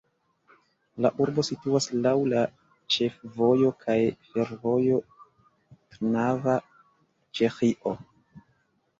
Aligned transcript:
La 1.05 1.09
urbo 1.23 1.43
situas 1.47 1.83
laŭ 2.05 2.13
la 2.29 2.39
ĉefvojo 2.95 3.69
kaj 3.83 3.97
fervojo 4.29 4.97
Trnava-Ĉeĥio. 5.75 7.93